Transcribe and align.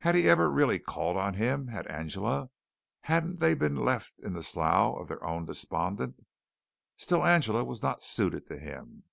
Had 0.00 0.16
he 0.16 0.28
ever 0.28 0.50
really 0.50 0.80
called 0.80 1.16
on 1.16 1.34
Him? 1.34 1.68
Had 1.68 1.86
Angela? 1.86 2.50
Hadn't 3.02 3.38
they 3.38 3.54
been 3.54 3.76
left 3.76 4.18
in 4.18 4.32
the 4.32 4.42
slough 4.42 4.98
of 5.00 5.06
their 5.06 5.22
own 5.24 5.44
despond? 5.46 6.16
Still 6.96 7.24
Angela 7.24 7.62
was 7.62 7.80
not 7.80 8.02
suited 8.02 8.48
to 8.48 8.58
him. 8.58 9.04